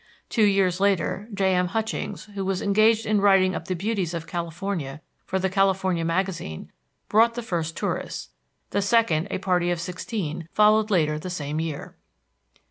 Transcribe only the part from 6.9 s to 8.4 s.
brought the first tourists;